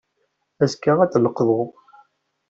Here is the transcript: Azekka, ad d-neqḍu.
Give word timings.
Azekka, 0.63 0.93
ad 1.03 1.09
d-neqḍu. 1.13 1.61